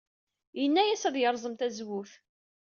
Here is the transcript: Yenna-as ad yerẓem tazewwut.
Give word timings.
Yenna-as 0.59 1.03
ad 1.05 1.15
yerẓem 1.19 1.55
tazewwut. 1.55 2.11